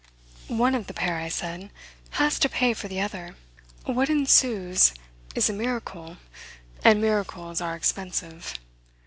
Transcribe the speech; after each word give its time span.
"One 0.47 0.73
of 0.73 0.87
the 0.87 0.95
pair," 0.95 1.17
I 1.17 1.29
said, 1.29 1.69
"has 2.17 2.39
to 2.39 2.49
pay 2.49 2.73
for 2.73 2.87
the 2.87 2.99
other. 2.99 3.35
What 3.85 4.09
ensues 4.09 4.95
is 5.35 5.47
a 5.47 5.53
miracle, 5.53 6.17
and 6.83 6.99
miracles 6.99 7.61
are 7.61 7.75
expensive. 7.75 8.57